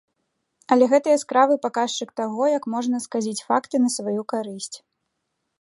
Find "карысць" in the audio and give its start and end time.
4.35-4.75